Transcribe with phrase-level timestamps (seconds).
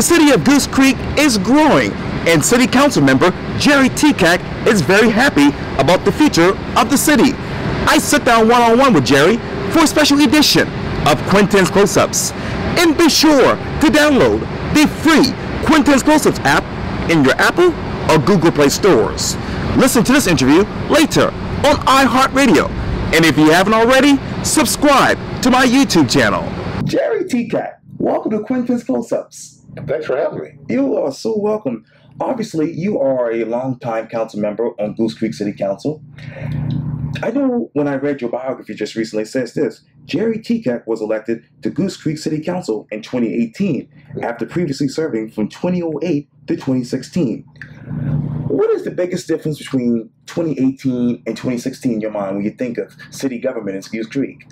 [0.00, 1.92] The city of Goose Creek is growing,
[2.26, 7.34] and City Council member Jerry Tekac is very happy about the future of the city.
[7.84, 9.36] I sit down one on one with Jerry
[9.72, 10.66] for a special edition
[11.06, 12.32] of Quintin's Close Ups.
[12.80, 14.40] And be sure to download
[14.72, 15.34] the free
[15.66, 16.64] Quintin's Close Ups app
[17.10, 17.70] in your Apple
[18.10, 19.36] or Google Play stores.
[19.76, 21.26] Listen to this interview later
[21.68, 22.70] on iHeartRadio.
[23.12, 26.50] And if you haven't already, subscribe to my YouTube channel.
[26.84, 29.59] Jerry Tekac, welcome to Quintin's Close Ups.
[29.86, 30.50] Thanks for having me.
[30.68, 31.84] You are so welcome.
[32.20, 36.02] Obviously, you are a longtime council member on Goose Creek City Council.
[37.22, 41.00] I know when I read your biography just recently, it says this Jerry Tekac was
[41.00, 44.24] elected to Goose Creek City Council in 2018 mm-hmm.
[44.24, 47.44] after previously serving from 2008 to 2016.
[48.50, 52.78] What is the biggest difference between 2018 and 2016 in your mind when you think
[52.78, 54.44] of city government in Goose Creek?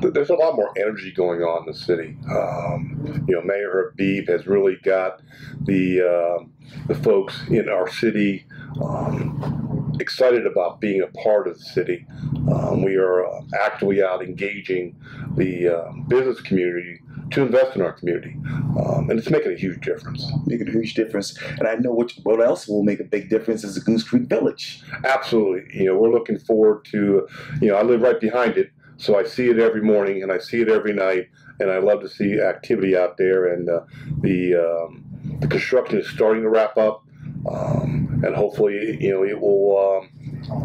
[0.00, 2.16] There's a lot more energy going on in the city.
[2.28, 5.22] Um, you know, Mayor Habib has really got
[5.60, 6.44] the uh,
[6.88, 8.44] the folks in our city
[8.82, 12.06] um, excited about being a part of the city.
[12.52, 14.96] Um, we are uh, actively out engaging
[15.36, 16.97] the uh, business community
[17.30, 18.36] to invest in our community,
[18.80, 20.30] um, and it's making a huge difference.
[20.46, 23.64] Making a huge difference, and I know what what else will make a big difference
[23.64, 24.82] is the Goose Creek Village.
[25.04, 27.26] Absolutely, you know we're looking forward to,
[27.60, 30.38] you know I live right behind it, so I see it every morning and I
[30.38, 31.28] see it every night,
[31.60, 33.80] and I love to see activity out there, and uh,
[34.20, 35.04] the um,
[35.40, 37.04] the construction is starting to wrap up,
[37.50, 39.98] um, and hopefully you know it will.
[39.98, 40.10] Um,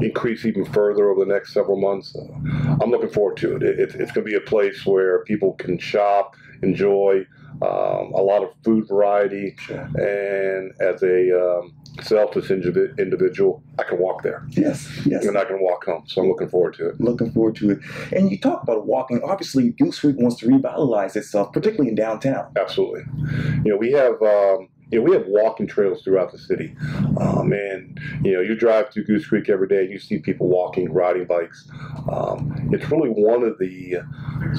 [0.02, 2.16] increase even further over the next several months.
[2.16, 3.64] Uh, I'm looking forward to it.
[3.64, 7.26] it, it it's going to be a place where people can shop, enjoy
[7.62, 14.24] um, a lot of food variety, and as a um, selfless individual, I can walk
[14.24, 14.46] there.
[14.50, 15.26] Yes, yes.
[15.26, 16.04] And I can walk home.
[16.08, 17.00] So I'm looking forward to it.
[17.00, 17.80] Looking forward to it.
[18.12, 19.22] And you talk about walking.
[19.24, 22.52] Obviously, Goose Creek wants to revitalize itself, particularly in downtown.
[22.58, 23.04] Absolutely.
[23.64, 24.22] You know, we have.
[24.22, 26.76] Um, you know, we have walking trails throughout the city.
[27.20, 30.48] Um, and, you know, you drive through Goose Creek every day and you see people
[30.48, 31.68] walking, riding bikes.
[32.12, 33.98] Um, it's really one of the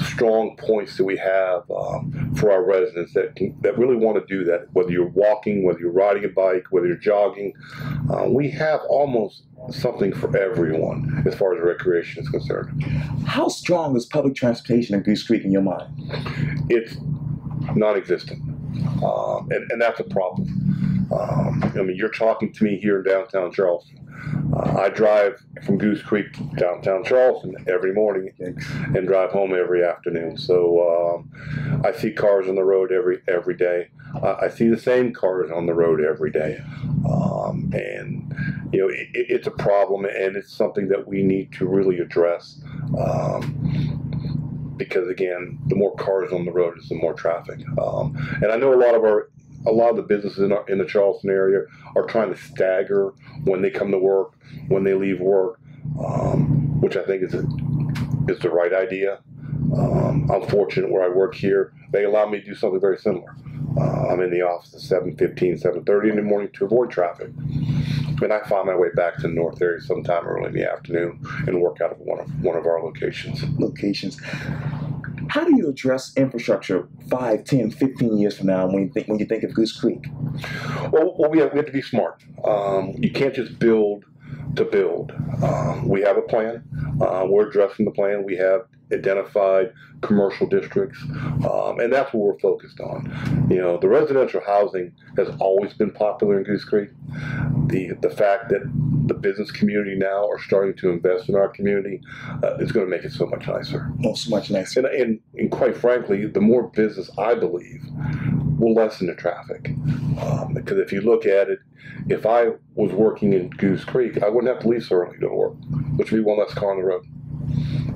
[0.03, 4.25] strong points that we have um, for our residents that, can, that really want to
[4.27, 4.67] do that.
[4.73, 7.53] Whether you're walking, whether you're riding a bike, whether you're jogging,
[8.13, 12.83] uh, we have almost something for everyone as far as recreation is concerned.
[13.25, 15.93] How strong is public transportation in Goose Creek in your mind?
[16.69, 16.97] It's
[17.73, 18.54] non existent.
[19.03, 20.47] Um, and, and that's a problem.
[21.11, 24.01] Um, I mean, you're talking to me here in downtown Charleston.
[24.53, 29.83] Uh, I drive from Goose Creek to downtown Charleston every morning and drive home every
[29.83, 30.37] afternoon.
[30.37, 33.89] So um, I see cars on the road every every day.
[34.21, 36.59] Uh, I see the same cars on the road every day,
[37.09, 38.33] um, and
[38.71, 42.61] you know it, it's a problem, and it's something that we need to really address.
[42.97, 43.94] Um,
[44.77, 47.59] because again, the more cars on the road is the more traffic.
[47.79, 49.29] Um, and I know a lot of our
[49.67, 51.61] a lot of the businesses in, our, in the Charleston area
[51.95, 53.13] are trying to stagger
[53.45, 54.33] when they come to work,
[54.67, 55.59] when they leave work,
[56.05, 57.43] um, which I think is a,
[58.29, 59.21] is the right idea.
[59.75, 63.35] Um, I'm fortunate where I work here; they allow me to do something very similar.
[63.77, 67.31] Uh, I'm in the office at 7:15, 7:30 in the morning to avoid traffic,
[68.21, 71.19] and I find my way back to the north area sometime early in the afternoon
[71.47, 73.43] and work out of one of one of our locations.
[73.59, 74.19] Locations.
[75.29, 79.19] How do you address infrastructure 5, 10, 15 years from now when you think when
[79.19, 80.05] you think of Goose Creek?
[80.91, 82.23] Well, well we, have, we have to be smart.
[82.43, 84.05] Um, you can't just build
[84.55, 85.11] to build.
[85.43, 86.63] Um, we have a plan.
[87.01, 88.23] Uh, we're addressing the plan.
[88.23, 91.01] We have identified commercial districts,
[91.49, 93.47] um, and that's what we're focused on.
[93.49, 96.89] You know, the residential housing has always been popular in Goose Creek.
[97.67, 98.61] The the fact that
[99.07, 102.01] the business community now are starting to invest in our community
[102.43, 103.91] uh, is going to make it so much nicer.
[104.03, 104.79] Oh, so much nicer.
[104.79, 107.83] And, and, and quite frankly, the more business I believe
[108.57, 109.69] will lessen the traffic.
[110.21, 111.59] Um, because if you look at it,
[112.07, 115.27] if I was working in Goose Creek, I wouldn't have to leave so early to
[115.27, 115.53] work,
[115.97, 117.05] which would be one less car on the road.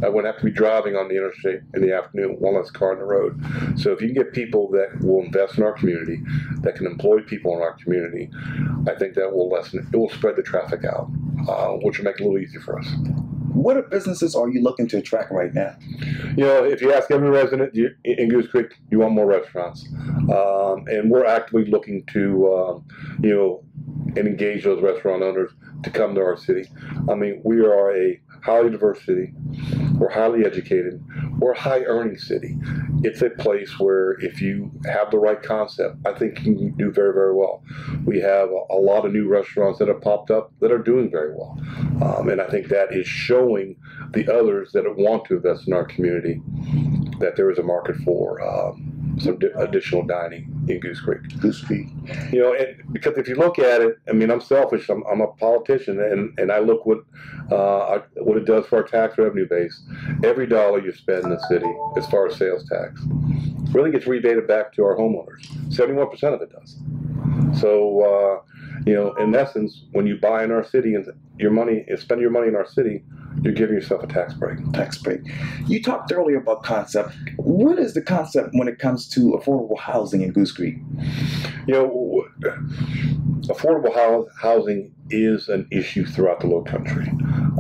[0.04, 2.94] I wouldn't have to be driving on the interstate in the afternoon, one less car
[2.94, 3.80] on the road.
[3.80, 6.22] So if you can get people that will invest in our community,
[6.62, 8.30] that can employ people in our community,
[8.88, 9.86] I think that will lessen it.
[9.94, 11.10] It will spread the traffic out,
[11.48, 12.88] uh, which will make it a little easier for us.
[13.54, 15.76] What businesses are you looking to attract right now?
[16.38, 17.76] You know, if you ask every resident
[18.06, 19.86] in Goose Creek, you want more restaurants,
[20.34, 22.86] um, and we're actively looking to, um,
[23.22, 23.64] you know,
[24.16, 25.52] and engage those restaurant owners
[25.84, 26.70] to come to our city.
[27.10, 29.34] I mean, we are a highly diverse city.
[30.00, 31.04] We're highly educated.
[31.40, 32.58] We're a high earning city.
[33.04, 36.92] It's a place where if you have the right concept, I think you can do
[36.92, 37.64] very, very well.
[38.06, 41.12] We have a, a lot of new restaurants that have popped up that are doing
[41.12, 41.60] very well.
[42.02, 43.76] Um, and I think that is showing
[44.12, 46.42] the others that want to invest in our community
[47.20, 48.89] that there is a market for um,
[49.20, 51.40] some di- additional dining in Goose Creek.
[51.40, 51.88] Goose Creek.
[52.32, 54.90] You know, and because if you look at it, I mean, I'm selfish.
[54.90, 57.00] I'm, I'm a politician, and, and I look what
[57.52, 59.82] uh, what it does for our tax revenue base.
[60.24, 63.02] Every dollar you spend in the city, as far as sales tax,
[63.72, 65.74] really gets rebated back to our homeowners.
[65.74, 66.80] Seventy-one percent of it does.
[67.60, 68.42] So, uh,
[68.86, 71.06] you know, in essence, when you buy in our city and
[71.38, 73.04] your money, and spend your money in our city,
[73.42, 74.60] you're giving yourself a tax break.
[74.74, 75.22] tax break.
[75.68, 77.14] You talked earlier about concept.
[77.60, 80.78] What is the concept when it comes to affordable housing in Goose Creek?
[81.68, 82.26] You know,
[83.48, 87.10] affordable hou- housing is an issue throughout the Low Country.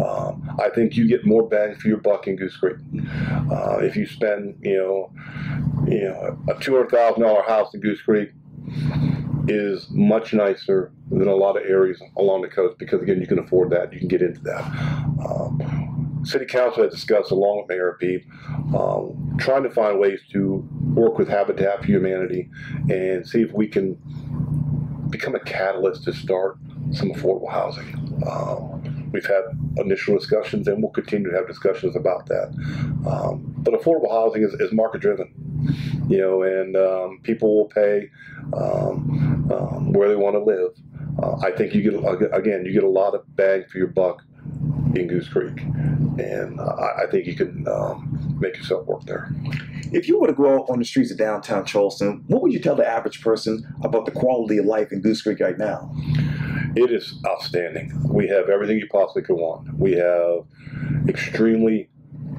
[0.02, 2.78] Um, I think you get more bang for your buck in Goose Creek.
[3.52, 5.12] Uh, if you spend, you know,
[5.86, 8.30] you know, a two hundred thousand dollar house in Goose Creek
[9.50, 13.40] is much nicer than a lot of areas along the coast because again, you can
[13.40, 13.92] afford that.
[13.92, 14.64] You can get into that.
[15.28, 15.90] Um,
[16.24, 18.26] City Council has discussed along with Mayor Peep,
[18.76, 22.50] um, trying to find ways to work with Habitat for Humanity
[22.90, 23.98] and see if we can
[25.10, 26.58] become a catalyst to start
[26.92, 28.24] some affordable housing.
[28.28, 29.44] Um, we've had
[29.78, 32.50] initial discussions and we'll continue to have discussions about that.
[33.10, 35.34] Um, but affordable housing is, is market driven,
[36.08, 38.10] you know, and um, people will pay
[38.54, 40.72] um, um, where they want to live.
[41.22, 41.94] Uh, I think you get
[42.34, 44.24] again, you get a lot of bang for your buck
[45.00, 49.32] in Goose Creek, and uh, I I think you can um, make yourself work there.
[49.92, 52.60] If you were to go out on the streets of downtown Charleston, what would you
[52.60, 55.92] tell the average person about the quality of life in Goose Creek right now?
[56.76, 57.92] It is outstanding.
[58.08, 59.74] We have everything you possibly could want.
[59.78, 60.46] We have
[61.08, 61.90] extremely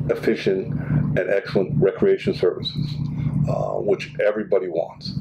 [0.08, 0.72] efficient
[1.18, 2.94] and excellent recreation services,
[3.50, 5.12] uh, which everybody wants.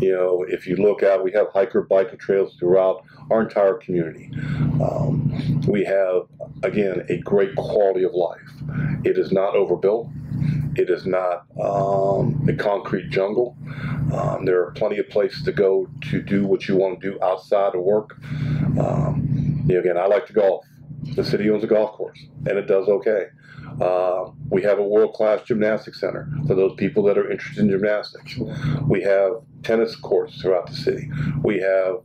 [0.00, 4.30] You know, if you look out, we have hiker biker trails throughout our entire community.
[4.82, 6.22] Um, we have,
[6.62, 8.48] again, a great quality of life.
[9.04, 10.08] It is not overbuilt.
[10.76, 13.56] It is not um, a concrete jungle.
[14.12, 17.22] Um, there are plenty of places to go to do what you want to do
[17.22, 18.16] outside of work.
[18.78, 20.64] Um, you know, again, I like to golf.
[21.14, 23.26] The city owns a golf course, and it does okay.
[23.80, 28.36] Uh, we have a world-class gymnastics center for those people that are interested in gymnastics.
[28.86, 29.32] We have
[29.62, 31.10] tennis courts throughout the city.
[31.42, 31.96] We have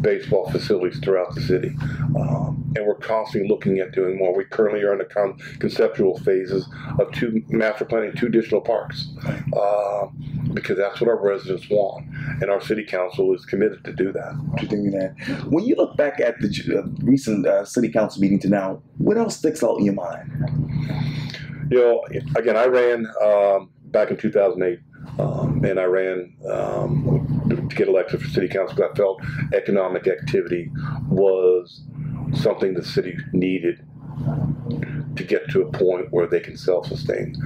[0.00, 1.76] baseball facilities throughout the city,
[2.18, 4.34] um, and we're constantly looking at doing more.
[4.36, 6.68] We currently are in the con- conceptual phases
[6.98, 9.08] of two master planning two additional parks
[9.56, 10.06] uh,
[10.52, 12.06] because that's what our residents want,
[12.40, 14.14] and our city council is committed to do that.
[14.14, 15.44] That.
[15.48, 16.48] When you look back at the
[16.78, 21.13] uh, recent uh, city council meeting to now, what else sticks out in your mind?
[21.70, 22.04] You know,
[22.36, 24.78] again, I ran um, back in 2008,
[25.18, 29.22] um, and I ran um, to get elected for city council because I felt
[29.54, 30.70] economic activity
[31.08, 31.82] was
[32.34, 33.86] something the city needed
[35.16, 37.36] to get to a point where they can self-sustain.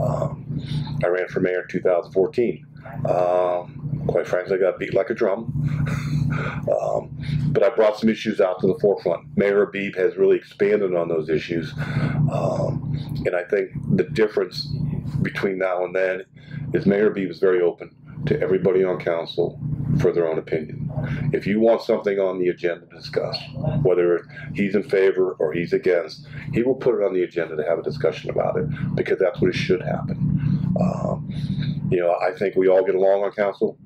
[0.00, 0.60] Um,
[1.04, 2.66] I ran for mayor in 2014.
[3.08, 3.77] Um,
[4.08, 5.52] quite frankly, I got beat like a drum.
[6.80, 7.16] um,
[7.52, 9.28] but I brought some issues out to the forefront.
[9.36, 11.72] Mayor Habib has really expanded on those issues.
[11.78, 14.66] Um, and I think the difference
[15.22, 16.24] between now and then
[16.74, 17.94] is Mayor Habib is very open
[18.26, 19.60] to everybody on council
[20.00, 20.90] for their own opinion.
[21.32, 23.38] If you want something on the agenda to discuss,
[23.82, 27.64] whether he's in favor or he's against, he will put it on the agenda to
[27.64, 30.16] have a discussion about it because that's what should happen.
[30.80, 31.28] Um,
[31.90, 33.78] you know, I think we all get along on council.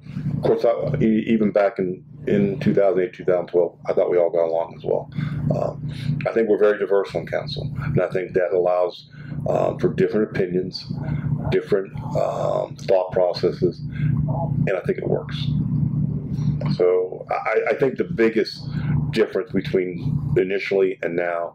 [0.43, 4.75] Of course, I, even back in, in 2008, 2012, I thought we all got along
[4.77, 5.09] as well.
[5.57, 5.89] Um,
[6.27, 9.09] I think we're very diverse on council, and I think that allows
[9.49, 10.93] um, for different opinions,
[11.53, 15.37] different um, thought processes, and I think it works.
[16.77, 18.67] So I, I think the biggest
[19.13, 21.55] difference between initially and now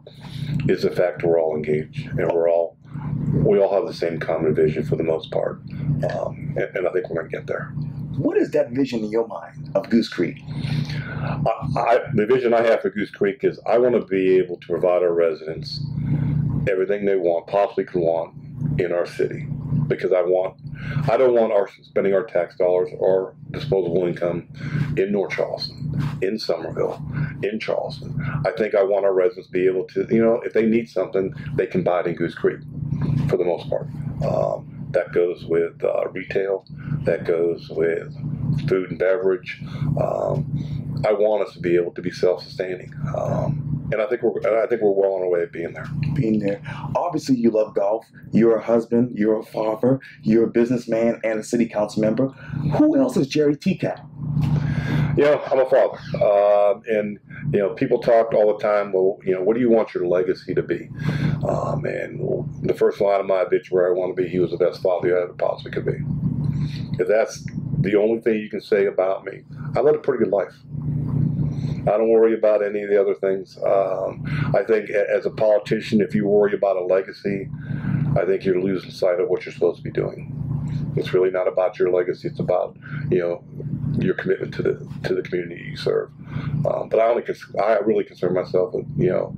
[0.66, 2.78] is the fact we're all engaged and we're all
[3.34, 5.60] we all have the same common vision for the most part,
[6.10, 7.74] um, and, and I think we're going to get there.
[8.18, 10.42] What is that vision in your mind of Goose Creek?
[10.48, 14.66] I, the vision I have for Goose Creek is I want to be able to
[14.66, 15.80] provide our residents
[16.68, 18.34] everything they want, possibly could want
[18.80, 19.46] in our city,
[19.86, 20.56] because I want,
[21.08, 24.48] I don't want our spending our tax dollars or disposable income
[24.96, 27.00] in North Charleston, in Summerville,
[27.44, 28.20] in Charleston.
[28.44, 30.88] I think I want our residents to be able to, you know, if they need
[30.88, 32.58] something, they can buy it in Goose Creek,
[33.28, 33.86] for the most part.
[34.24, 36.64] Um, that goes with uh, retail.
[37.04, 38.14] That goes with
[38.68, 39.62] food and beverage.
[40.00, 44.62] Um, I want us to be able to be self-sustaining, um, and I think we're
[44.62, 45.86] I think we're well on our way of being there.
[46.14, 46.60] Being there.
[46.96, 48.06] Obviously, you love golf.
[48.32, 49.16] You're a husband.
[49.16, 50.00] You're a father.
[50.22, 52.28] You're a businessman and a city council member.
[52.78, 54.04] Who else is Jerry Tekac?
[55.50, 57.18] I'm a father, uh, and
[57.52, 58.92] you know, people talk all the time.
[58.92, 60.88] Well, you know, what do you want your legacy to be?
[61.48, 62.20] Um, and
[62.62, 64.28] the first line of my obituary, I want to be.
[64.28, 65.98] He was the best father you ever possibly could be.
[67.00, 67.46] If that's
[67.80, 69.44] the only thing you can say about me,
[69.76, 70.54] I led a pretty good life.
[71.82, 73.56] I don't worry about any of the other things.
[73.64, 74.24] Um,
[74.54, 77.48] I think as a politician, if you worry about a legacy,
[78.16, 80.34] I think you're losing sight of what you're supposed to be doing.
[80.96, 82.28] It's really not about your legacy.
[82.28, 82.76] It's about
[83.10, 83.44] you know
[83.98, 86.10] your commitment to the to the community you serve.
[86.66, 87.22] Um, but I only
[87.62, 89.34] I really concern myself with you know,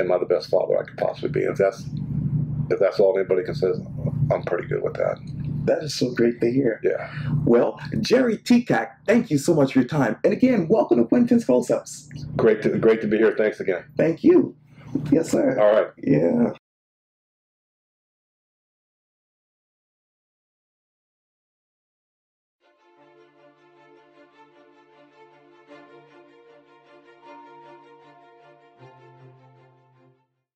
[0.00, 1.44] am I the best father I could possibly be?
[1.44, 1.84] And if that's
[2.70, 3.68] if that's all anybody can say,
[4.32, 5.18] I'm pretty good with that.
[5.64, 6.80] That is so great to hear.
[6.82, 7.10] Yeah.
[7.44, 10.16] Well, Jerry Tekac, thank you so much for your time.
[10.24, 12.08] And again, welcome to Quintin's Close Ups.
[12.36, 13.34] Great to great to be here.
[13.36, 13.84] Thanks again.
[13.96, 14.56] Thank you.
[15.10, 15.58] Yes, sir.
[15.58, 15.90] All right.
[16.02, 16.52] Yeah.